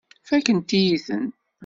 Fakkent-iyi-ten. 0.27 1.25